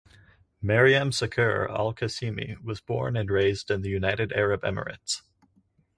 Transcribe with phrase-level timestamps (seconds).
[0.63, 5.21] Maryam Saqer Al Qasimi was born and raised in the United Arab Emirates.